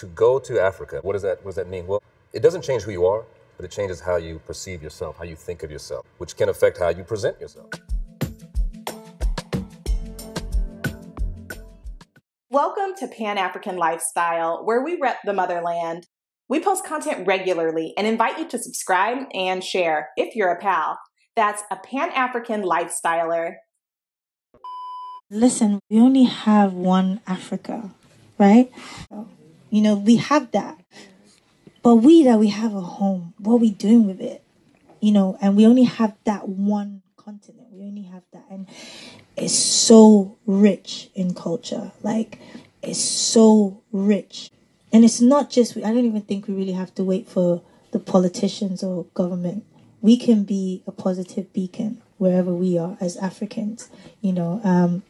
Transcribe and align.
To 0.00 0.06
go 0.06 0.38
to 0.38 0.58
Africa, 0.58 1.00
what 1.02 1.12
does 1.12 1.20
that 1.20 1.44
what 1.44 1.50
does 1.50 1.56
that 1.56 1.68
mean? 1.68 1.86
Well, 1.86 2.02
it 2.32 2.40
doesn't 2.40 2.62
change 2.62 2.84
who 2.84 2.90
you 2.90 3.04
are, 3.04 3.22
but 3.58 3.66
it 3.66 3.70
changes 3.70 4.00
how 4.00 4.16
you 4.16 4.38
perceive 4.46 4.82
yourself, 4.82 5.18
how 5.18 5.24
you 5.24 5.36
think 5.36 5.62
of 5.62 5.70
yourself, 5.70 6.06
which 6.16 6.38
can 6.38 6.48
affect 6.48 6.78
how 6.78 6.88
you 6.88 7.04
present 7.04 7.38
yourself. 7.38 7.68
Welcome 12.48 12.94
to 13.00 13.08
Pan 13.08 13.36
African 13.36 13.76
Lifestyle, 13.76 14.64
where 14.64 14.82
we 14.82 14.96
rep 14.98 15.18
the 15.26 15.34
motherland. 15.34 16.06
We 16.48 16.60
post 16.60 16.86
content 16.86 17.26
regularly 17.26 17.92
and 17.98 18.06
invite 18.06 18.38
you 18.38 18.48
to 18.48 18.58
subscribe 18.58 19.26
and 19.34 19.62
share 19.62 20.08
if 20.16 20.34
you're 20.34 20.48
a 20.48 20.58
pal. 20.58 20.98
That's 21.36 21.62
a 21.70 21.76
Pan 21.76 22.08
African 22.12 22.62
Lifestyler. 22.62 23.56
Listen, 25.28 25.78
we 25.90 26.00
only 26.00 26.24
have 26.24 26.72
one 26.72 27.20
Africa, 27.26 27.90
right? 28.38 28.72
You 29.70 29.82
know, 29.82 29.94
we 29.94 30.16
have 30.16 30.50
that. 30.52 30.78
But 31.82 31.96
we 31.96 32.24
that 32.24 32.38
we 32.38 32.48
have 32.48 32.74
a 32.74 32.80
home, 32.80 33.34
what 33.38 33.54
are 33.54 33.58
we 33.58 33.70
doing 33.70 34.06
with 34.06 34.20
it? 34.20 34.42
You 35.00 35.12
know, 35.12 35.38
and 35.40 35.56
we 35.56 35.66
only 35.66 35.84
have 35.84 36.14
that 36.24 36.48
one 36.48 37.02
continent. 37.16 37.68
We 37.72 37.84
only 37.86 38.02
have 38.02 38.22
that. 38.32 38.44
And 38.50 38.66
it's 39.36 39.54
so 39.54 40.36
rich 40.44 41.08
in 41.14 41.34
culture. 41.34 41.92
Like, 42.02 42.38
it's 42.82 43.00
so 43.00 43.82
rich. 43.92 44.50
And 44.92 45.04
it's 45.04 45.20
not 45.20 45.48
just, 45.48 45.76
I 45.76 45.80
don't 45.80 46.04
even 46.04 46.22
think 46.22 46.48
we 46.48 46.54
really 46.54 46.72
have 46.72 46.94
to 46.96 47.04
wait 47.04 47.28
for 47.28 47.62
the 47.92 47.98
politicians 47.98 48.82
or 48.82 49.04
government. 49.14 49.64
We 50.02 50.16
can 50.16 50.44
be 50.44 50.82
a 50.86 50.92
positive 50.92 51.52
beacon 51.52 52.02
wherever 52.18 52.52
we 52.52 52.76
are 52.76 52.98
as 53.00 53.16
Africans. 53.16 53.88
You 54.20 54.32
know, 54.32 54.60
um, 54.64 55.02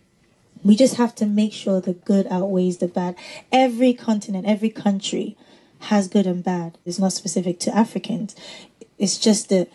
we 0.63 0.77
just 0.77 0.97
have 0.97 1.15
to 1.17 1.27
make 1.27 1.53
sure 1.53 1.81
the 1.81 1.95
good 1.95 2.27
outweighs 2.31 2.79
the 2.79 2.89
bad. 2.89 3.17
Every 3.51 3.95
continent, 3.95 4.47
every 4.47 4.71
country 4.71 5.37
has 5.81 6.09
good 6.09 6.27
and 6.27 6.45
bad. 6.45 6.79
It's 6.85 6.99
not 6.99 7.13
specific 7.13 7.59
to 7.61 7.77
Africans. 7.77 8.37
It's 8.99 9.19
just 9.19 9.49
that 9.49 9.69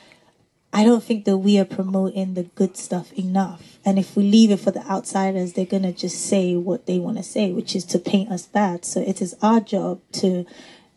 I 0.72 0.83
don't 0.83 1.03
think 1.03 1.25
that 1.25 1.38
we 1.38 1.58
are 1.58 1.66
promoting 1.66 2.33
the 2.33 2.44
good 2.44 2.75
stuff 2.75 3.13
enough. 3.13 3.80
And 3.86 3.97
if 3.97 4.16
we 4.16 4.23
leave 4.23 4.52
it 4.52 4.59
for 4.59 4.72
the 4.72 4.86
outsiders, 4.91 5.53
they're 5.53 5.66
going 5.66 5.83
to 5.83 5.94
just 5.94 6.25
say 6.25 6.56
what 6.56 6.86
they 6.86 7.00
want 7.00 7.17
to 7.17 7.23
say, 7.23 7.52
which 7.52 7.75
is 7.75 7.86
to 7.86 8.00
paint 8.00 8.30
us 8.30 8.45
bad. 8.45 8.83
So 8.83 9.00
it 9.00 9.22
is 9.22 9.36
our 9.41 9.61
job 9.61 10.02
to, 10.13 10.45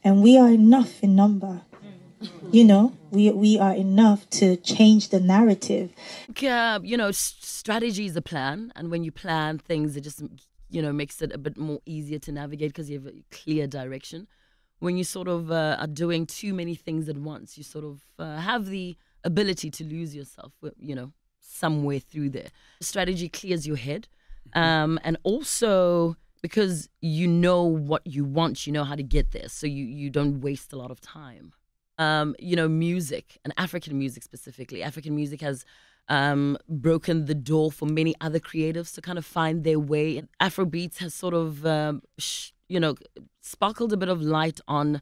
and 0.03 0.23
we 0.23 0.37
are 0.37 0.49
enough 0.49 1.03
in 1.03 1.15
number. 1.15 1.63
You 2.51 2.65
know, 2.65 2.97
we 3.11 3.31
we 3.31 3.59
are 3.59 3.75
enough 3.75 4.29
to 4.31 4.57
change 4.57 5.11
the 5.11 5.21
narrative. 5.21 5.93
Yeah, 6.39 6.79
you 6.83 6.97
know, 6.97 7.11
strategy 7.11 8.07
is 8.07 8.17
a 8.17 8.23
plan, 8.23 8.73
and 8.75 8.91
when 8.91 9.05
you 9.05 9.13
plan 9.13 9.59
things, 9.59 9.97
it 9.97 10.03
just 10.03 10.23
you 10.71 10.83
know 10.83 10.93
makes 10.93 11.23
it 11.23 11.33
a 11.33 11.39
bit 11.39 11.57
more 11.57 11.81
easier 11.87 12.19
to 12.21 12.33
navigate 12.33 12.71
because 12.71 12.91
you 12.91 12.99
have 12.99 13.07
a 13.07 13.23
clear 13.31 13.67
direction. 13.67 14.27
When 14.81 14.97
you 14.97 15.05
sort 15.05 15.29
of 15.29 15.51
uh, 15.51 15.77
are 15.79 15.87
doing 15.87 16.27
too 16.27 16.55
many 16.55 16.75
things 16.75 17.09
at 17.09 17.19
once, 17.19 17.59
you 17.59 17.65
sort 17.65 17.85
of 17.85 18.01
uh, 18.19 18.37
have 18.39 18.67
the 18.67 18.97
ability 19.25 19.71
to 19.71 19.85
lose 19.85 20.15
yourself, 20.15 20.53
you 20.79 20.95
know, 20.95 21.13
somewhere 21.41 21.99
through 21.99 22.31
there. 22.31 22.49
Strategy 22.81 23.29
clears 23.29 23.67
your 23.67 23.77
head. 23.77 24.09
Mm-hmm. 24.51 24.59
Um, 24.61 25.01
and 25.05 25.19
also 25.25 26.17
because 26.43 26.89
you 27.01 27.27
know 27.27 27.65
what 27.65 28.07
you 28.07 28.25
want, 28.25 28.67
you 28.67 28.73
know 28.73 28.85
how 28.85 28.95
to 28.95 29.03
get 29.03 29.33
there. 29.33 29.49
So 29.49 29.67
you, 29.67 29.85
you 29.85 30.11
don't 30.11 30.41
waste 30.41 30.73
a 30.73 30.77
lot 30.77 30.91
of 30.91 31.01
time. 31.01 31.53
Um, 31.99 32.37
you 32.39 32.55
know, 32.55 32.69
music 32.69 33.39
and 33.45 33.53
African 33.57 33.99
music 33.99 34.23
specifically. 34.23 34.83
African 34.83 35.17
music 35.17 35.41
has 35.41 35.65
um, 36.09 36.57
broken 36.69 37.27
the 37.27 37.35
door 37.35 37.71
for 37.73 37.87
many 37.87 38.15
other 38.21 38.39
creatives 38.39 38.95
to 38.95 39.01
kind 39.01 39.19
of 39.19 39.27
find 39.27 39.65
their 39.65 39.81
way. 39.81 40.23
Afrobeats 40.41 40.99
has 40.99 41.13
sort 41.13 41.35
of, 41.35 41.67
um, 41.67 42.03
sh- 42.19 42.51
you 42.69 42.81
know, 42.81 42.95
sparkled 43.41 43.93
a 43.93 43.97
bit 43.97 44.09
of 44.09 44.23
light 44.23 44.61
on 44.69 45.01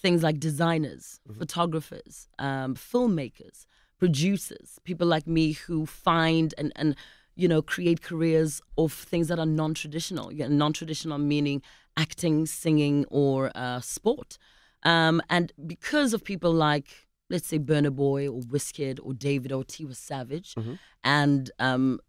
things 0.00 0.22
like 0.22 0.38
designers, 0.38 1.20
mm-hmm. 1.28 1.38
photographers, 1.38 2.28
um, 2.38 2.74
filmmakers, 2.74 3.66
producers, 3.98 4.78
people 4.84 5.06
like 5.06 5.26
me 5.26 5.52
who 5.52 5.86
find 5.86 6.54
and, 6.56 6.72
and 6.76 6.94
you 7.34 7.48
know 7.48 7.62
create 7.62 8.02
careers 8.02 8.60
of 8.76 8.92
things 8.92 9.28
that 9.28 9.38
are 9.38 9.46
non-traditional. 9.46 10.30
Know, 10.30 10.48
non-traditional 10.48 11.18
meaning 11.18 11.62
acting, 11.96 12.46
singing, 12.46 13.04
or 13.10 13.50
uh, 13.54 13.80
sport. 13.80 14.38
Um, 14.84 15.20
and 15.28 15.52
because 15.66 16.14
of 16.14 16.24
people 16.24 16.52
like 16.52 17.06
let's 17.30 17.46
say 17.46 17.58
Burna 17.58 17.94
Boy 17.94 18.26
or 18.26 18.40
Wizkid 18.40 18.98
or 19.02 19.12
Davido 19.12 19.58
or 19.58 19.64
Tiwa 19.64 19.94
Savage, 19.94 20.54
mm-hmm. 20.54 20.74
and 21.04 21.50
um, 21.58 22.00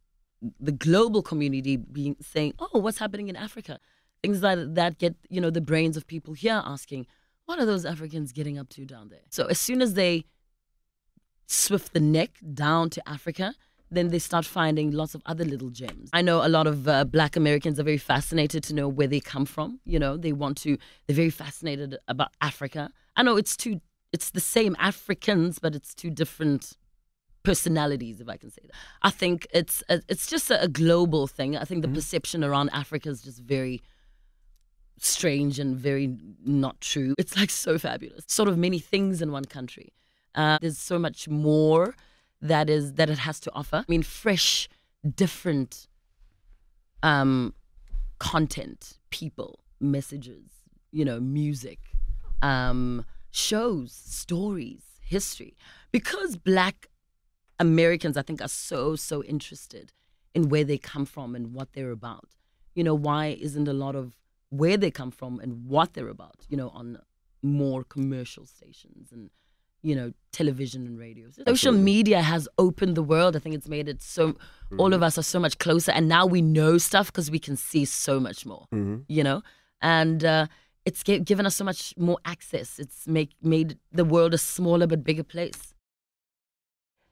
the 0.59 0.71
global 0.71 1.21
community 1.21 1.77
being 1.77 2.15
saying, 2.21 2.53
"Oh, 2.59 2.79
what's 2.79 2.99
happening 2.99 3.27
in 3.27 3.35
Africa?" 3.35 3.79
Things 4.23 4.41
like 4.41 4.75
that 4.75 4.97
get 4.97 5.15
you 5.29 5.41
know 5.41 5.49
the 5.49 5.61
brains 5.61 5.97
of 5.97 6.05
people 6.07 6.33
here 6.33 6.61
asking, 6.65 7.07
what 7.49 7.57
are 7.57 7.65
those 7.65 7.83
Africans 7.83 8.31
getting 8.31 8.59
up 8.59 8.69
to 8.69 8.85
down 8.85 9.09
there? 9.09 9.25
So 9.31 9.47
as 9.47 9.57
soon 9.59 9.81
as 9.81 9.95
they 9.95 10.25
swift 11.47 11.93
the 11.93 11.99
neck 11.99 12.37
down 12.53 12.91
to 12.91 13.09
Africa, 13.09 13.55
then 13.91 14.09
they 14.09 14.19
start 14.19 14.45
finding 14.45 14.91
lots 14.91 15.15
of 15.15 15.21
other 15.25 15.43
little 15.43 15.69
gems. 15.69 16.09
I 16.13 16.21
know 16.21 16.45
a 16.45 16.49
lot 16.49 16.67
of 16.67 16.87
uh, 16.87 17.05
black 17.05 17.35
Americans 17.35 17.79
are 17.79 17.83
very 17.83 17.97
fascinated 17.97 18.63
to 18.65 18.73
know 18.73 18.87
where 18.87 19.07
they 19.07 19.19
come 19.19 19.45
from. 19.45 19.79
You 19.85 19.99
know, 19.99 20.17
they 20.17 20.31
want 20.31 20.57
to, 20.59 20.77
they're 21.07 21.15
very 21.15 21.29
fascinated 21.29 21.97
about 22.07 22.31
Africa. 22.41 22.91
I 23.15 23.23
know 23.23 23.37
it's 23.37 23.57
two, 23.57 23.81
it's 24.11 24.31
the 24.31 24.39
same 24.39 24.75
Africans, 24.79 25.59
but 25.59 25.75
it's 25.75 25.93
two 25.95 26.09
different 26.09 26.77
personalities, 27.43 28.21
if 28.21 28.29
I 28.29 28.37
can 28.37 28.51
say 28.51 28.61
that. 28.63 28.75
I 29.01 29.09
think 29.09 29.47
it's, 29.53 29.83
it's 29.89 30.27
just 30.27 30.51
a, 30.51 30.61
a 30.61 30.67
global 30.67 31.27
thing. 31.27 31.57
I 31.57 31.63
think 31.63 31.81
the 31.81 31.87
mm-hmm. 31.87 31.95
perception 31.95 32.43
around 32.43 32.69
Africa 32.73 33.09
is 33.09 33.21
just 33.21 33.39
very, 33.39 33.81
strange 35.01 35.59
and 35.59 35.77
very 35.77 36.15
not 36.43 36.81
true. 36.81 37.15
It's 37.17 37.37
like 37.37 37.49
so 37.49 37.77
fabulous. 37.77 38.25
Sort 38.27 38.49
of 38.49 38.57
many 38.57 38.79
things 38.79 39.21
in 39.21 39.31
one 39.31 39.45
country. 39.45 39.93
Uh, 40.35 40.57
there's 40.61 40.77
so 40.77 40.99
much 40.99 41.27
more 41.27 41.95
that 42.41 42.69
is 42.69 42.93
that 42.93 43.09
it 43.09 43.19
has 43.19 43.39
to 43.41 43.51
offer. 43.53 43.77
I 43.77 43.85
mean, 43.87 44.03
fresh, 44.03 44.69
different 45.15 45.87
um, 47.03 47.53
content, 48.19 48.97
people, 49.09 49.59
messages, 49.79 50.49
you 50.91 51.05
know, 51.05 51.19
music, 51.19 51.79
um, 52.41 53.05
shows, 53.31 53.91
stories, 53.91 54.83
history. 55.01 55.55
Because 55.91 56.37
Black 56.37 56.87
Americans, 57.59 58.15
I 58.17 58.21
think, 58.21 58.41
are 58.41 58.47
so 58.47 58.95
so 58.95 59.23
interested 59.23 59.91
in 60.33 60.49
where 60.49 60.63
they 60.63 60.77
come 60.77 61.05
from 61.05 61.35
and 61.35 61.53
what 61.53 61.73
they're 61.73 61.91
about. 61.91 62.35
You 62.75 62.83
know, 62.83 62.95
why 62.95 63.37
isn't 63.39 63.67
a 63.67 63.73
lot 63.73 63.95
of 63.95 64.15
where 64.49 64.77
they 64.77 64.91
come 64.91 65.11
from 65.11 65.39
and 65.39 65.65
what 65.65 65.93
they're 65.93 66.07
about, 66.07 66.45
you 66.47 66.57
know, 66.57 66.69
on 66.69 66.99
more 67.41 67.83
commercial 67.83 68.45
stations 68.45 69.11
and 69.11 69.29
you 69.81 69.95
know 69.95 70.11
television 70.31 70.85
and 70.85 70.99
radio. 70.99 71.27
Absolutely. 71.27 71.55
Social 71.55 71.73
media 71.73 72.21
has 72.21 72.47
opened 72.57 72.95
the 72.95 73.03
world. 73.03 73.35
I 73.35 73.39
think 73.39 73.55
it's 73.55 73.67
made 73.67 73.87
it 73.87 74.01
so 74.01 74.33
mm-hmm. 74.33 74.79
all 74.79 74.93
of 74.93 75.03
us 75.03 75.17
are 75.17 75.23
so 75.23 75.39
much 75.39 75.57
closer, 75.57 75.91
and 75.91 76.07
now 76.07 76.25
we 76.25 76.41
know 76.41 76.77
stuff 76.77 77.07
because 77.07 77.31
we 77.31 77.39
can 77.39 77.55
see 77.55 77.85
so 77.85 78.19
much 78.19 78.45
more. 78.45 78.67
Mm-hmm. 78.73 79.03
You 79.07 79.23
know, 79.23 79.41
and 79.81 80.23
uh, 80.23 80.47
it's 80.85 81.03
given 81.03 81.45
us 81.45 81.55
so 81.55 81.63
much 81.63 81.93
more 81.97 82.17
access. 82.25 82.79
It's 82.79 83.07
make 83.07 83.31
made 83.41 83.77
the 83.91 84.05
world 84.05 84.33
a 84.33 84.37
smaller 84.37 84.87
but 84.87 85.03
bigger 85.03 85.23
place. 85.23 85.73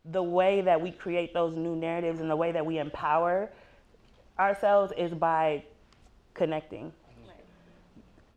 The 0.06 0.24
way 0.24 0.62
that 0.62 0.82
we 0.82 0.92
create 0.92 1.34
those 1.34 1.56
new 1.56 1.76
narratives 1.76 2.22
and 2.22 2.30
the 2.30 2.36
way 2.36 2.54
that 2.54 2.66
we 2.66 2.80
empower 2.80 3.50
ourselves 4.40 4.94
is 4.98 5.14
by 5.14 5.64
connecting 6.34 6.94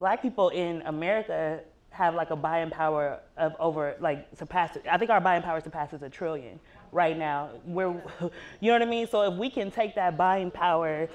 black 0.00 0.22
people 0.22 0.48
in 0.48 0.82
America 0.82 1.60
have 1.91 2.15
like 2.15 2.31
a 2.31 2.37
buying 2.37 2.71
power 2.71 3.21
of 3.37 3.55
over 3.59 3.97
like 4.01 4.27
surpasses. 4.37 4.83
I 4.91 4.97
think 4.99 5.11
our 5.11 5.21
buying 5.21 5.43
power 5.43 5.61
surpasses 5.61 6.03
a 6.03 6.09
trillion 6.09 6.59
right 6.93 7.17
now. 7.17 7.51
We're, 7.65 7.89
you 8.61 8.71
know 8.71 8.73
what 8.73 8.83
I 8.83 8.87
mean. 8.87 9.06
So 9.09 9.23
if 9.23 9.39
we 9.39 9.51
can 9.51 9.71
take 9.71 9.95
that 9.97 10.17
buying 10.17 10.51
power, 10.51 11.09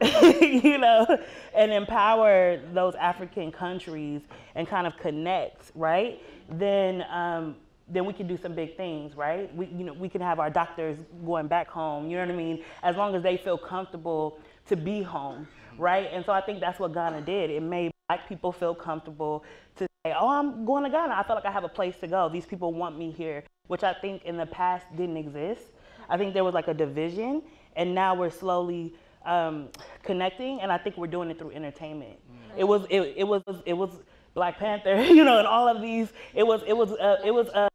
you 0.40 0.78
know, 0.78 1.06
and 1.54 1.72
empower 1.72 2.58
those 2.72 2.94
African 2.94 3.52
countries 3.52 4.22
and 4.54 4.66
kind 4.66 4.86
of 4.86 4.96
connect, 4.96 5.72
right? 5.74 6.20
Then. 6.48 7.04
Um, 7.10 7.56
then 7.92 8.04
we 8.04 8.12
can 8.12 8.28
do 8.28 8.36
some 8.36 8.54
big 8.54 8.76
things, 8.76 9.16
right? 9.16 9.52
We, 9.54 9.66
you 9.66 9.84
know, 9.84 9.92
we 9.92 10.08
can 10.08 10.20
have 10.20 10.38
our 10.38 10.48
doctors 10.48 10.96
going 11.26 11.48
back 11.48 11.68
home. 11.68 12.08
You 12.08 12.18
know 12.18 12.26
what 12.26 12.32
I 12.32 12.36
mean? 12.36 12.62
As 12.84 12.96
long 12.96 13.16
as 13.16 13.22
they 13.24 13.36
feel 13.36 13.58
comfortable 13.58 14.38
to 14.68 14.76
be 14.76 15.02
home, 15.02 15.48
right? 15.76 16.08
And 16.12 16.24
so 16.24 16.32
I 16.32 16.40
think 16.40 16.60
that's 16.60 16.78
what 16.78 16.94
Ghana 16.94 17.22
did. 17.22 17.50
It 17.50 17.62
made 17.62 17.90
black 18.08 18.28
people 18.28 18.52
feel 18.52 18.74
comfortable 18.74 19.44
to 19.76 19.86
oh, 20.20 20.28
I'm 20.28 20.64
going 20.64 20.84
to 20.84 20.90
Ghana. 20.90 21.14
I 21.14 21.22
feel 21.22 21.34
like 21.34 21.46
I 21.46 21.50
have 21.50 21.64
a 21.64 21.68
place 21.68 21.96
to 22.00 22.06
go. 22.06 22.28
These 22.28 22.46
people 22.46 22.72
want 22.72 22.96
me 22.98 23.10
here, 23.10 23.42
which 23.66 23.82
I 23.82 23.94
think 23.94 24.24
in 24.24 24.36
the 24.36 24.46
past 24.46 24.86
didn't 24.96 25.16
exist. 25.16 25.62
I 26.08 26.16
think 26.16 26.34
there 26.34 26.44
was 26.44 26.54
like 26.54 26.68
a 26.68 26.74
division, 26.74 27.42
and 27.76 27.94
now 27.94 28.14
we're 28.14 28.30
slowly 28.30 28.94
um, 29.24 29.68
connecting, 30.02 30.60
and 30.60 30.70
I 30.70 30.78
think 30.78 30.96
we're 30.96 31.06
doing 31.06 31.30
it 31.30 31.38
through 31.38 31.52
entertainment. 31.52 32.18
Mm. 32.30 32.58
It 32.58 32.64
was 32.64 32.86
it, 32.90 33.14
it 33.16 33.24
was 33.24 33.42
it 33.64 33.72
was 33.72 33.90
Black 34.34 34.58
Panther, 34.58 35.02
you 35.02 35.24
know, 35.24 35.38
and 35.38 35.46
all 35.46 35.68
of 35.68 35.80
these. 35.80 36.12
It 36.34 36.46
was 36.46 36.62
it 36.66 36.76
was 36.76 36.92
uh, 36.92 37.16
it 37.24 37.32
was 37.32 37.48
uh, 37.48 37.68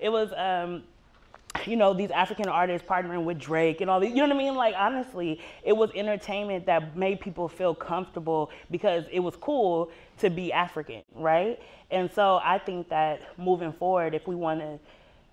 it 0.00 0.08
was 0.08 0.32
um, 0.36 0.82
you 1.66 1.76
know, 1.76 1.92
these 1.94 2.10
African 2.10 2.48
artists 2.48 2.86
partnering 2.86 3.24
with 3.24 3.38
Drake 3.38 3.80
and 3.80 3.90
all 3.90 4.00
these, 4.00 4.10
you 4.10 4.16
know 4.16 4.22
what 4.26 4.34
I 4.34 4.38
mean? 4.38 4.54
Like, 4.54 4.74
honestly, 4.76 5.40
it 5.62 5.72
was 5.72 5.90
entertainment 5.94 6.66
that 6.66 6.96
made 6.96 7.20
people 7.20 7.48
feel 7.48 7.74
comfortable 7.74 8.50
because 8.70 9.04
it 9.10 9.20
was 9.20 9.36
cool 9.36 9.90
to 10.18 10.30
be 10.30 10.52
African, 10.52 11.02
right? 11.14 11.58
And 11.90 12.10
so 12.10 12.40
I 12.42 12.58
think 12.58 12.88
that 12.88 13.38
moving 13.38 13.72
forward, 13.72 14.14
if 14.14 14.26
we 14.26 14.34
want 14.34 14.60
to, 14.60 14.78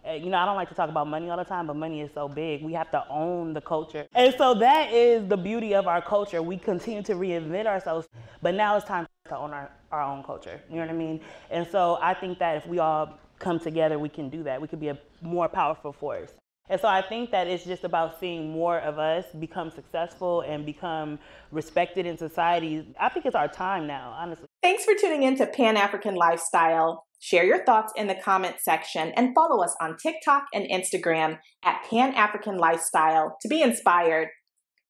uh, 0.10 0.14
you 0.14 0.30
know, 0.30 0.38
I 0.38 0.46
don't 0.46 0.56
like 0.56 0.70
to 0.70 0.76
talk 0.76 0.90
about 0.90 1.08
money 1.08 1.30
all 1.30 1.38
the 1.38 1.44
time, 1.44 1.68
but 1.68 1.76
money 1.76 2.02
is 2.02 2.10
so 2.14 2.28
big. 2.28 2.64
We 2.64 2.74
have 2.74 2.90
to 2.92 3.08
own 3.10 3.54
the 3.54 3.62
culture. 3.62 4.08
And 4.16 4.34
so 4.36 4.56
that 4.56 4.92
is 4.92 5.28
the 5.28 5.38
beauty 5.38 5.76
of 5.76 5.88
our 5.88 6.02
culture. 6.02 6.42
We 6.42 6.58
continue 6.58 7.04
to 7.04 7.14
reinvent 7.14 7.68
ourselves, 7.68 8.08
but 8.42 8.56
now 8.56 8.76
it's 8.78 8.86
time 8.86 9.08
to 9.28 9.38
own 9.38 9.52
our, 9.52 9.72
our 9.92 10.02
own 10.02 10.24
culture. 10.24 10.60
You 10.70 10.78
know 10.78 10.82
what 10.82 10.90
I 10.90 10.94
mean? 10.98 11.22
And 11.52 11.68
so 11.68 12.00
I 12.02 12.16
think 12.16 12.40
that 12.40 12.58
if 12.58 12.68
we 12.68 12.80
all 12.80 13.20
come 13.42 13.60
together, 13.60 14.00
we 14.00 14.10
can 14.10 14.30
do 14.30 14.44
that. 14.44 14.62
We 14.62 14.68
could 14.68 14.80
be 14.80 14.90
a 14.90 14.98
more 15.22 15.50
powerful 15.50 15.92
force. 15.92 16.32
And 16.70 16.80
so 16.80 16.88
I 16.88 17.02
think 17.02 17.32
that 17.32 17.48
it's 17.48 17.66
just 17.66 17.84
about 17.84 18.18
seeing 18.20 18.50
more 18.50 18.80
of 18.80 18.98
us 18.98 19.26
become 19.38 19.72
successful 19.72 20.40
and 20.42 20.66
become 20.66 21.20
respected 21.52 22.06
in 22.06 22.18
society. 22.18 22.88
I 22.98 23.10
think 23.10 23.26
it's 23.26 23.36
our 23.36 23.50
time 23.50 23.88
now, 23.88 24.16
honestly. 24.18 24.46
Thanks 24.64 24.86
for 24.86 24.94
tuning 24.96 25.24
in 25.24 25.36
to 25.38 25.48
Pan 25.48 25.76
African 25.76 26.16
Lifestyle. 26.16 27.04
Share 27.20 27.44
your 27.44 27.66
thoughts 27.66 27.92
in 27.98 28.08
the 28.08 28.16
comment 28.16 28.56
section 28.60 29.12
and 29.18 29.36
follow 29.36 29.62
us 29.62 29.76
on 29.82 29.98
TikTok 29.98 30.46
and 30.54 30.66
Instagram 30.66 31.40
at 31.64 31.84
Pan 31.90 32.14
African 32.14 32.58
Lifestyle 32.58 33.36
to 33.42 33.50
be 33.50 33.62
inspired. 33.62 34.30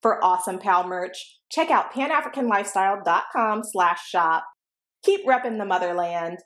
For 0.03 0.23
awesome 0.23 0.59
pal 0.59 0.87
merch, 0.87 1.39
check 1.51 1.71
out 1.71 1.93
panafricanlifestyle.com 1.93 3.63
slash 3.63 4.07
shop. 4.07 4.45
Keep 5.03 5.25
repping 5.25 5.57
the 5.57 5.65
motherland. 5.65 6.37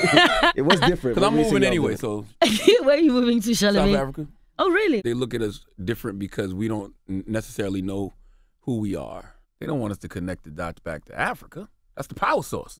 it 0.56 0.62
was 0.62 0.80
different. 0.80 1.16
Because 1.16 1.22
I'm 1.26 1.36
moving 1.36 1.64
anyway, 1.64 1.96
so 1.96 2.26
Where 2.82 2.96
are 2.96 3.00
you 3.00 3.12
moving 3.12 3.40
to, 3.40 3.54
South 3.54 3.76
Africa. 3.76 4.26
Oh, 4.58 4.70
really? 4.70 5.02
They 5.02 5.14
look 5.14 5.34
at 5.34 5.42
us 5.42 5.64
different 5.82 6.18
because 6.18 6.54
we 6.54 6.68
don't 6.68 6.94
necessarily 7.08 7.82
know 7.82 8.14
who 8.60 8.78
we 8.78 8.96
are. 8.96 9.34
They 9.60 9.66
don't 9.66 9.80
want 9.80 9.92
us 9.92 9.98
to 9.98 10.08
connect 10.08 10.44
the 10.44 10.50
dots 10.50 10.80
back 10.80 11.04
to 11.06 11.18
Africa. 11.18 11.68
That's 11.94 12.08
the 12.08 12.14
power 12.14 12.42
source. 12.42 12.74